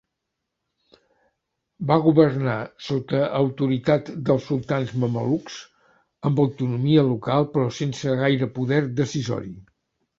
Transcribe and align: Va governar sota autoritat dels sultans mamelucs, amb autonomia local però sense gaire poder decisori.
Va 1.91 1.97
governar 2.05 2.55
sota 2.87 3.21
autoritat 3.41 4.11
dels 4.31 4.49
sultans 4.53 4.97
mamelucs, 5.05 5.61
amb 6.31 6.45
autonomia 6.49 7.09
local 7.15 7.51
però 7.57 7.71
sense 7.85 8.21
gaire 8.27 8.53
poder 8.61 8.85
decisori. 9.05 9.59